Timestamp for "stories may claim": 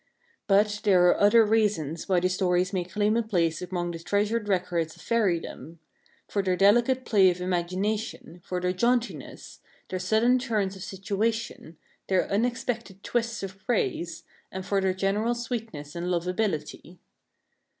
2.29-3.15